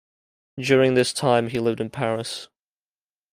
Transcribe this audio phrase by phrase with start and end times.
[0.57, 2.47] During this time he lived in Paris.